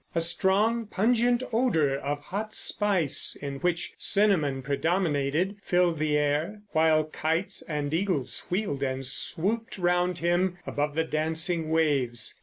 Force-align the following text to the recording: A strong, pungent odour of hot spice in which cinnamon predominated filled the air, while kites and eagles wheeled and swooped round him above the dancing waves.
A 0.15 0.19
strong, 0.21 0.87
pungent 0.87 1.43
odour 1.53 1.93
of 1.97 2.21
hot 2.23 2.55
spice 2.55 3.37
in 3.39 3.57
which 3.59 3.93
cinnamon 3.99 4.63
predominated 4.63 5.57
filled 5.61 5.99
the 5.99 6.17
air, 6.17 6.63
while 6.71 7.03
kites 7.03 7.61
and 7.67 7.93
eagles 7.93 8.47
wheeled 8.49 8.81
and 8.81 9.05
swooped 9.05 9.77
round 9.77 10.17
him 10.17 10.57
above 10.65 10.95
the 10.95 11.03
dancing 11.03 11.69
waves. 11.69 12.33